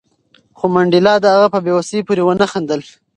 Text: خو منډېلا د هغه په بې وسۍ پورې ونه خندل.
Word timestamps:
خو 0.57 0.65
منډېلا 0.73 1.13
د 1.19 1.25
هغه 1.33 1.47
په 1.53 1.59
بې 1.65 1.71
وسۍ 1.75 1.99
پورې 2.07 2.21
ونه 2.25 2.45
خندل. 2.51 2.81